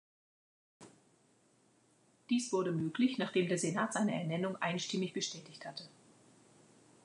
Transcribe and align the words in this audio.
Dies 2.31 2.51
wurde 2.51 2.71
möglich, 2.71 3.19
nachdem 3.19 3.47
der 3.47 3.59
Senat 3.59 3.93
seine 3.93 4.15
Ernennung 4.19 4.55
einstimmig 4.59 5.13
bestätigt 5.13 5.63
hatte. 5.63 5.83